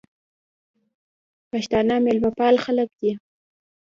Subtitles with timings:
[1.51, 3.11] پښتانه مېلمپال خلک دي.